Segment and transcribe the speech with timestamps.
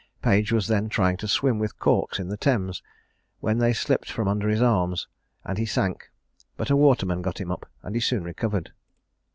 [0.23, 2.81] Page was then trying to swim with corks in the Thames,
[3.39, 5.07] when they slipped from under his arms,
[5.43, 6.09] and he sank;
[6.57, 8.71] but a waterman got him up, and he soon recovered.